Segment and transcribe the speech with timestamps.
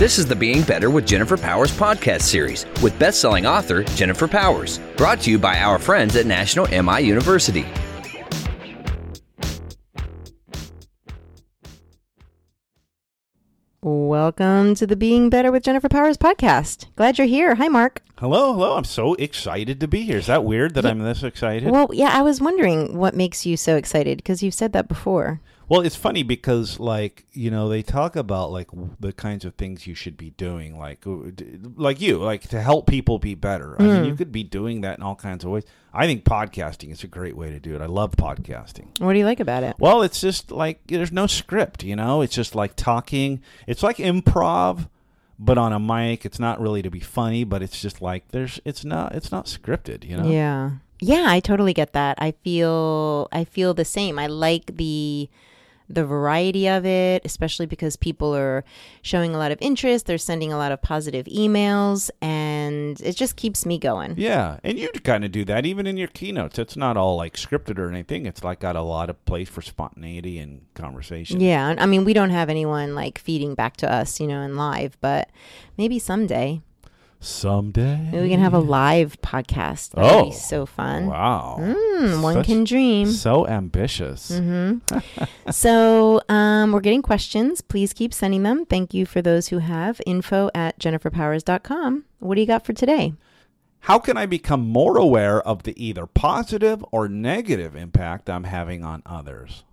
[0.00, 4.80] This is the Being Better with Jennifer Powers podcast series with best-selling author Jennifer Powers,
[4.96, 7.66] brought to you by our friends at National MI University.
[13.82, 16.86] Welcome to the Being Better with Jennifer Powers podcast.
[16.96, 17.56] Glad you're here.
[17.56, 18.00] Hi, Mark.
[18.16, 18.78] Hello, hello.
[18.78, 20.16] I'm so excited to be here.
[20.16, 21.70] Is that weird that I'm this excited?
[21.70, 25.42] Well, yeah, I was wondering what makes you so excited because you've said that before.
[25.70, 28.66] Well, it's funny because, like, you know, they talk about like
[28.98, 31.04] the kinds of things you should be doing, like,
[31.76, 33.76] like you, like to help people be better.
[33.78, 34.18] I mean, you mm.
[34.18, 35.62] could be doing that in all kinds of ways.
[35.94, 37.80] I think podcasting is a great way to do it.
[37.80, 39.00] I love podcasting.
[39.00, 39.76] What do you like about it?
[39.78, 42.20] Well, it's just like there's no script, you know.
[42.20, 43.40] It's just like talking.
[43.68, 44.88] It's like improv,
[45.38, 46.26] but on a mic.
[46.26, 48.58] It's not really to be funny, but it's just like there's.
[48.64, 49.14] It's not.
[49.14, 50.28] It's not scripted, you know.
[50.28, 50.70] Yeah.
[51.00, 52.18] Yeah, I totally get that.
[52.20, 54.18] I feel I feel the same.
[54.18, 55.30] I like the
[55.90, 58.64] the variety of it, especially because people are
[59.02, 63.36] showing a lot of interest, they're sending a lot of positive emails and it just
[63.36, 64.14] keeps me going.
[64.16, 66.58] Yeah, and you kind of do that even in your keynotes.
[66.58, 68.26] It's not all like scripted or anything.
[68.26, 71.40] It's like got a lot of place for spontaneity and conversation.
[71.40, 74.56] Yeah, I mean, we don't have anyone like feeding back to us, you know, in
[74.56, 75.30] live, but
[75.76, 76.62] maybe someday
[77.22, 79.90] Someday maybe we can have a live podcast.
[79.90, 80.24] That would Oh.
[80.26, 81.06] be so fun.
[81.06, 83.08] Wow, Mm, one Such- can dream.
[83.12, 84.30] so ambitious.
[84.30, 84.98] Mm-hmm.
[85.50, 87.60] so um, we're getting questions.
[87.60, 88.64] Please keep sending them.
[88.64, 90.00] Thank you for those who have.
[90.06, 92.04] Info at jenniferpowers.com.
[92.20, 93.12] What do you got for today?
[93.84, 98.84] How can I become more aware of the either positive or negative impact I'm having
[98.84, 99.64] on others?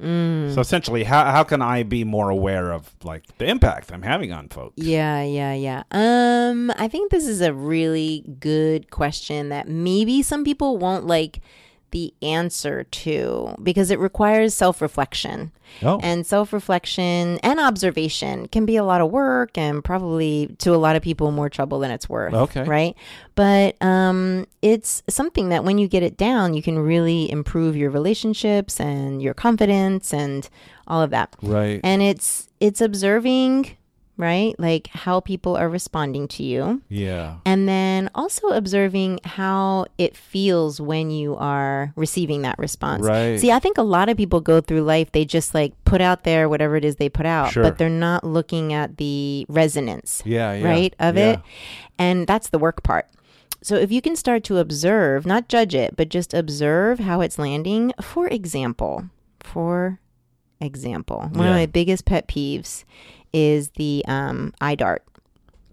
[0.00, 0.54] Mm.
[0.54, 4.32] So essentially, how how can I be more aware of like the impact I'm having
[4.32, 4.74] on folks?
[4.76, 5.84] Yeah, yeah, yeah.
[5.90, 11.40] Um, I think this is a really good question that maybe some people won't like
[11.90, 15.52] the answer to because it requires self-reflection.
[15.82, 15.98] Oh.
[16.02, 20.96] And self-reflection and observation can be a lot of work and probably to a lot
[20.96, 22.34] of people more trouble than it's worth.
[22.34, 22.64] Okay.
[22.64, 22.94] Right?
[23.34, 27.90] But um it's something that when you get it down, you can really improve your
[27.90, 30.48] relationships and your confidence and
[30.86, 31.80] all of that Right.
[31.82, 33.76] and it's it's observing
[34.18, 37.36] right like how people are responding to you yeah.
[37.44, 43.38] and then also observing how it feels when you are receiving that response Right.
[43.38, 46.24] see i think a lot of people go through life they just like put out
[46.24, 47.62] there whatever it is they put out Sure.
[47.62, 50.54] but they're not looking at the resonance Yeah.
[50.54, 50.64] Yeah.
[50.66, 51.32] right of yeah.
[51.32, 51.40] it
[51.98, 53.08] and that's the work part
[53.62, 57.38] so if you can start to observe not judge it but just observe how it's
[57.38, 59.10] landing for example
[59.40, 60.00] for
[60.60, 61.50] example one Yeah.
[61.50, 62.84] of my biggest pet peeves
[63.36, 65.04] is the um, eye dart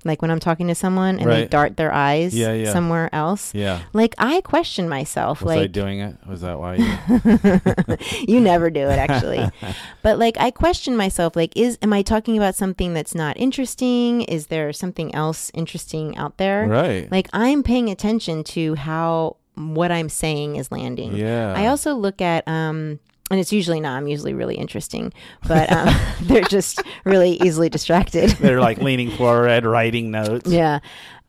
[0.05, 1.49] like when i'm talking to someone and they Right.
[1.49, 2.73] dart their eyes Yeah, yeah.
[2.73, 3.79] somewhere else Yeah.
[3.93, 6.17] like i question myself Was I like doing it?
[6.27, 6.75] Was that why?
[8.27, 8.27] You...
[8.35, 9.49] you never do it actually
[10.01, 14.23] but like i question myself like is am i talking about something that's not interesting
[14.23, 17.09] is there something else interesting out there right.
[17.09, 21.53] like i'm paying attention to how what i'm saying is landing yeah.
[21.55, 22.99] i also look at um
[23.33, 25.11] and it's usually not i'm usually really interesting
[25.47, 25.89] but um,
[26.21, 30.49] they're just really easily distracted They're like leaning forward, writing notes.
[30.49, 30.79] yeah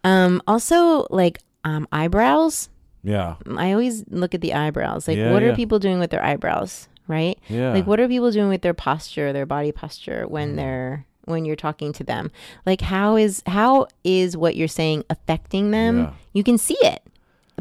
[0.04, 2.68] um also like um eyebrows
[3.02, 3.36] Yeah.
[3.56, 5.48] i always look at the eyebrows like Yeah, what yeah.
[5.50, 7.72] are people doing with their eyebrows right Yeah.
[7.72, 10.30] like what are people doing with their posture their body posture Mm.
[10.30, 12.30] when they're when you're talking to them
[12.66, 16.10] like how is how is what you're saying affecting them Yeah.
[16.34, 17.00] you can see it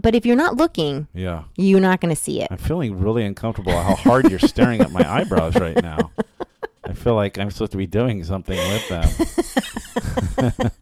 [0.02, 1.44] but if you're not looking Yeah.
[1.56, 4.92] you're not going to see it I'm feeling really uncomfortable how hard you're staring at
[4.92, 6.12] my eyebrows right now.
[6.86, 10.82] I feel like I'm supposed to be doing something with them.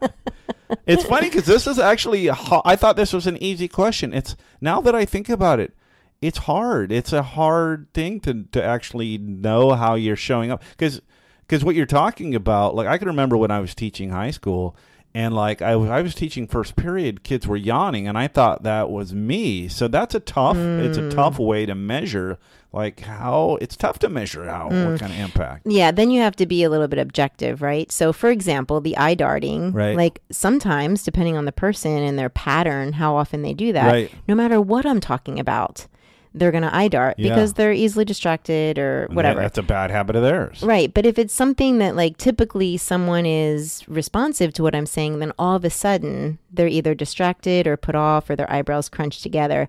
[0.86, 4.12] it's funny because this is actually, I thought this was an easy question.
[4.12, 5.74] It's now that I think about it,
[6.20, 6.90] it's hard.
[6.92, 10.62] It's a hard thing to, to actually know how you're showing up.
[10.70, 11.00] Because
[11.46, 14.74] because what you're talking about, like I can remember when I was teaching high school,
[15.14, 18.62] and like I was, I was teaching first period, kids were yawning, and I thought
[18.62, 19.68] that was me.
[19.68, 20.56] So that's a tough.
[20.56, 21.46] It's a tough mm.
[21.46, 22.38] way to measure,
[22.72, 24.90] like how it's tough to measure how mm.
[24.90, 25.66] what kind of impact.
[25.66, 28.96] yeah then you have to be a little bit objective right so for example the
[28.96, 29.94] eye darting Right.
[29.96, 34.10] like sometimes depending on the person and their pattern how often they do that Right.
[34.26, 35.86] no matter what i'm talking about
[36.34, 37.34] they're going to eye dart Yeah.
[37.34, 40.62] because they're easily distracted or whatever that- that's a bad habit of theirs.
[40.62, 40.92] Right.
[40.92, 45.32] But if it's something that, like, typically someone is responsive to what I'm saying, then
[45.38, 49.68] all of a sudden they're either distracted or put off or their eyebrows crunched together.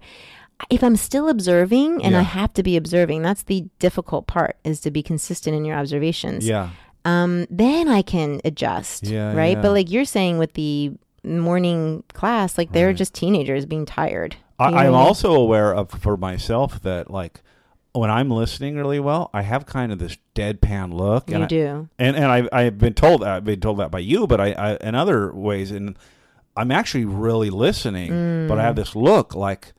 [0.70, 4.80] If I'm still observing, and I have to be observing, that's the difficult part is
[4.82, 6.48] to be consistent in your observations.
[6.48, 6.70] Yeah.
[7.04, 9.06] Um, then I can adjust.
[9.06, 9.58] Yeah, Right.
[9.58, 9.62] yeah.
[9.62, 10.92] But like you're saying with the
[11.26, 14.36] morning class, like they're just teenagers being tired.
[14.64, 17.42] I, You I'm also aware of for myself that like
[17.94, 21.30] when I'm listening really well, I have kind of this deadpan look.
[21.30, 21.90] You and I- do.
[22.00, 24.76] and and I I've been told I've been told that by you, but I, I
[24.78, 25.96] in other ways, and
[26.56, 29.74] I'm actually really listening, but I have this look like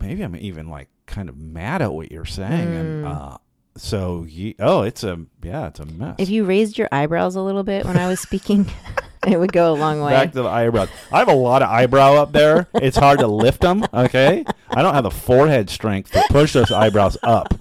[0.00, 3.38] maybe I'm even like kind of mad at what you're saying, and uh,
[3.76, 6.16] so ye, oh, it's a yeah, it's a mess.
[6.18, 8.70] If you raised your eyebrows a little bit when I was speaking,
[9.32, 10.12] it would go a long way.
[10.12, 10.88] Back to the eyebrows.
[11.12, 12.66] I have a lot of eyebrow up there.
[12.74, 13.84] It's hard to lift them.
[13.92, 17.54] Okay, I don't have the forehead strength to push those eyebrows up.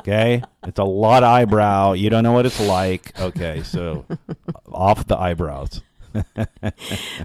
[0.00, 1.92] Okay, it's a lot of eyebrow.
[1.92, 3.18] You don't know what it's like.
[3.20, 4.06] Okay, so
[4.70, 5.82] off the eyebrows.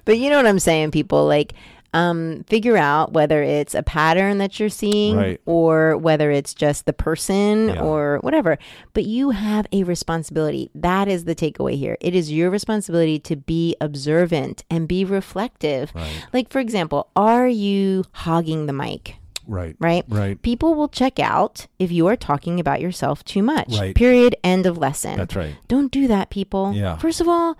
[0.05, 1.25] But you know what I'm saying, people?
[1.25, 1.53] Like,
[1.93, 5.41] um, figure out whether it's a pattern that you're seeing Right.
[5.45, 7.81] or whether it's just the person Yeah.
[7.81, 8.57] or whatever.
[8.93, 10.69] But you have a responsibility.
[10.73, 11.97] That is the takeaway here.
[12.01, 15.91] It is your responsibility to be observant and be reflective.
[15.95, 16.25] Right.
[16.33, 19.15] Like, for example, are you hogging the mic?
[19.47, 19.75] Right.
[19.79, 20.05] Right?
[20.07, 20.41] Right.
[20.41, 23.77] People will check out if you are talking about yourself too much.
[23.77, 23.93] Right.
[23.93, 24.35] Period.
[24.43, 25.17] End of lesson.
[25.17, 25.55] That's right.
[25.67, 26.71] Don't do that, people.
[26.73, 26.95] Yeah.
[26.97, 27.57] First of all,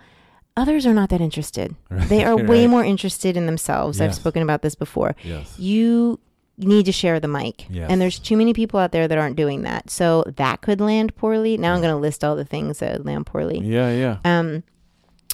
[0.56, 1.74] others are not that interested.
[1.90, 4.00] They are way more interested in themselves.
[4.00, 5.16] I've spoken about this before.
[5.22, 5.58] Yes.
[5.58, 6.20] You
[6.56, 7.66] need to share the mic.
[7.68, 7.90] Yes.
[7.90, 9.90] And there's too many people out there that aren't doing that.
[9.90, 11.56] So that could land poorly.
[11.56, 13.58] Now I'm going to list all the things that land poorly.
[13.58, 13.90] Yeah.
[13.90, 14.18] Yeah.
[14.24, 14.62] Um,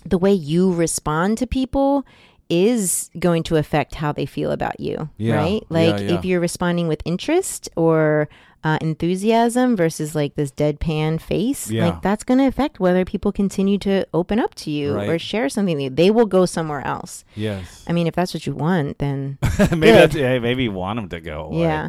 [0.05, 2.07] the way you respond to people
[2.51, 5.37] is going to affect how they feel about you, Yeah.
[5.37, 5.63] right?
[5.71, 6.19] Like yeah.
[6.19, 8.29] if you're responding with interest or
[8.63, 11.87] uh, enthusiasm versus like this deadpan face, Yeah.
[11.87, 15.49] like that's going to affect whether people continue to open up to you or share
[15.49, 15.91] something with you.
[15.91, 17.25] They will go somewhere else.
[17.35, 17.85] Yes.
[17.89, 19.39] I mean, if that's what you want, then
[19.75, 21.45] maybe yeah, maybe you want them to go.
[21.47, 21.61] away.
[21.61, 21.89] yeah.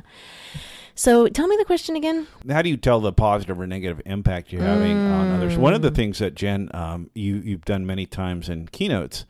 [0.96, 2.28] So tell me the question again.
[2.50, 5.58] How do you tell the positive or negative impact you're having on others?
[5.58, 5.78] One Mm.
[5.78, 9.25] of the things that Jen, um, you you've done many times in keynotes,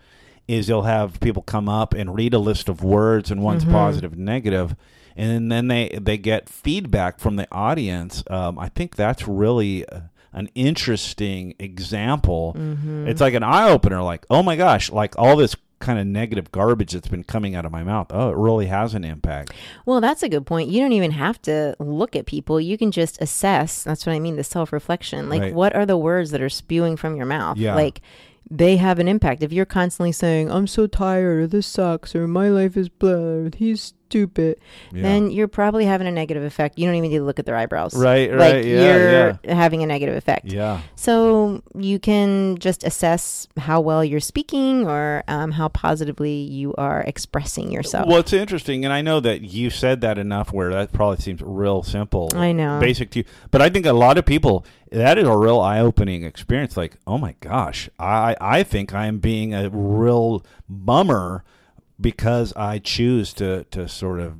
[0.47, 3.73] is you'll have people come up and read a list of words, and one's Mm-hmm.
[3.73, 4.75] positive and negative,
[5.15, 8.23] and then they they get feedback from the audience.
[8.29, 9.85] Um, I think that's really.
[9.87, 10.01] Uh,
[10.33, 12.55] an interesting example.
[12.57, 13.05] Mm-hmm.
[13.09, 14.01] It's like an eye opener.
[14.01, 17.65] Like, oh my gosh, like all this kind of negative garbage that's been coming out
[17.65, 18.07] of my mouth.
[18.11, 19.51] Oh, it really has an impact.
[19.85, 20.69] Well, that's a good point.
[20.69, 22.61] You don't even have to look at people.
[22.61, 23.83] You can just assess.
[23.83, 25.27] That's what I mean, the self reflection.
[25.27, 25.53] Like, Right.
[25.53, 27.57] what are the words that are spewing from your mouth?
[27.57, 27.75] Yeah.
[27.75, 27.99] Like,
[28.53, 29.41] they have an impact.
[29.43, 33.09] If you're constantly saying, I'm so tired, or this sucks, or my life is blah,
[33.11, 34.59] or he's stupid,
[34.91, 35.03] Yeah.
[35.03, 36.77] then you're probably having a negative effect.
[36.77, 37.95] You don't even need to look at their eyebrows.
[37.95, 40.47] Right, Like, right, yeah, you're having a negative effect.
[40.51, 40.81] yeah.
[40.97, 46.99] So you can just assess how well you're speaking or um, how positively you are
[47.07, 48.05] expressing yourself.
[48.09, 51.41] Well, it's interesting, and I know that you said that enough where that probably seems
[51.41, 52.27] real simple.
[52.35, 52.81] I know.
[52.81, 53.25] Basic to you.
[53.49, 56.75] But I think a lot of people, that is a real eye opening experience.
[56.77, 61.43] Like, oh my gosh, I, I think I'm being a real bummer
[61.99, 64.37] because I choose to, to sort of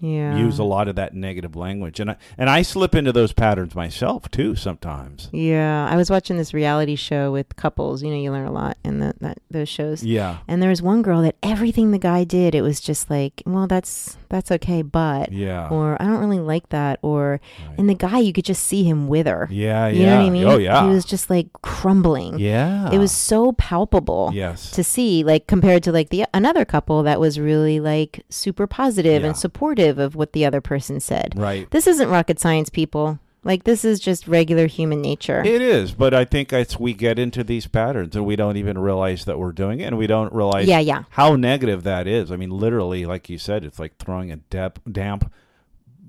[0.00, 0.36] yeah.
[0.36, 2.00] use a lot of that negative language.
[2.00, 5.28] And I, and I slip into those patterns myself too sometimes.
[5.32, 8.02] Yeah, I was watching this reality show with couples.
[8.02, 10.02] You know, you learn a lot in the, that those shows.
[10.02, 10.38] Yeah.
[10.48, 13.66] And there was one girl that everything the guy did, it was just like, well,
[13.66, 15.68] that's that's okay, but Yeah.
[15.68, 17.40] or I don't really like that, or
[17.78, 19.46] and the guy you could just see him wither.
[19.50, 20.06] Yeah, You yeah.
[20.10, 20.44] know what I mean?
[20.48, 20.82] Oh, yeah.
[20.82, 22.38] He was just like crumbling.
[22.38, 22.90] yeah.
[22.90, 24.30] It was so palpable.
[24.34, 24.70] Yes.
[24.72, 29.22] To see, like compared to like the another couple that was really like super positive
[29.22, 29.28] Yeah.
[29.28, 31.34] and supportive of what the other person said.
[31.36, 31.70] right.
[31.70, 33.18] This isn't rocket science, people.
[33.44, 35.40] Like this is just regular human nature.
[35.44, 38.76] It is, but I think it's we get into these patterns and we don't even
[38.76, 41.04] realize that we're doing it, and we don't realize Yeah, yeah.
[41.10, 42.32] how negative that is.
[42.32, 45.32] I mean, literally, like you said, it's like throwing a damp, damp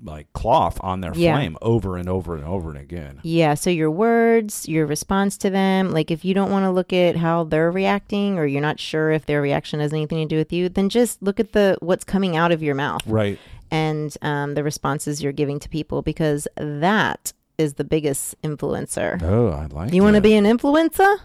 [0.04, 1.34] like cloth on their Yeah.
[1.34, 3.18] flame over and over and over and again.
[3.22, 6.92] Yeah, so your words, your response to them, like if you don't want to look
[6.92, 10.36] at how they're reacting or you're not sure if their reaction has anything to do
[10.38, 13.38] with you, then just look at the what's coming out of your mouth Right.
[13.70, 19.20] And um, the responses you're giving to people because that is the biggest influencer.
[19.22, 19.92] Oh, I like.
[19.92, 21.18] You want to be an influencer?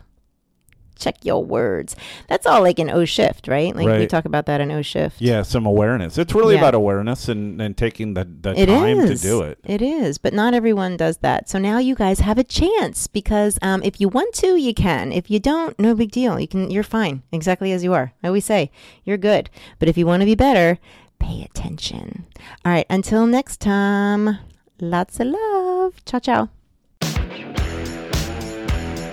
[0.96, 1.96] Check your words.
[2.30, 3.76] That's all like an O shift, right?
[3.76, 5.20] Like we talk about that in O shift.
[5.20, 6.20] Yeah, some awareness.
[6.20, 6.62] It's really Yeah.
[6.62, 9.20] about awareness and, and taking the, the It time is.
[9.20, 9.58] to do it.
[9.64, 11.50] It is, but not everyone does that.
[11.50, 15.12] So now you guys have a chance because um, if you want to, you can.
[15.12, 16.40] If you don't, no big deal.
[16.40, 16.70] You can.
[16.70, 18.14] You're fine, exactly as you are.
[18.24, 18.70] I always say
[19.04, 19.50] you're good.
[19.80, 20.78] But if you want to be better,
[21.24, 22.26] pay attention.
[22.66, 22.86] All right.
[22.90, 24.38] Until next time.
[24.80, 26.04] Lots of love.
[26.06, 26.50] Ciao, ciao.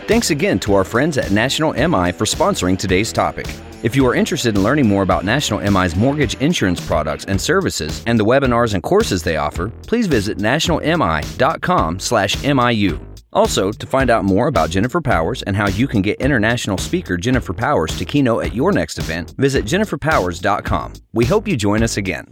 [0.08, 3.46] Thanks again to our friends at National MI for sponsoring today's topic.
[3.84, 8.02] If you are interested in learning more about National MI's mortgage insurance products and services
[8.06, 13.09] and the webinars and courses they offer, please visit nationalmi.com/miu.
[13.32, 17.16] Also, to find out more about Jennifer Powers and how you can get international speaker
[17.16, 20.94] Jennifer Powers to keynote at your next event, visit jenniferpowers.com.
[21.12, 22.26] We hope you join us again.